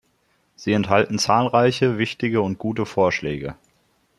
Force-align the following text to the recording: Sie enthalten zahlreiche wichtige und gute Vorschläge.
Sie 0.55 0.73
enthalten 0.73 1.19
zahlreiche 1.19 1.99
wichtige 1.99 2.41
und 2.41 2.57
gute 2.57 2.87
Vorschläge. 2.87 3.53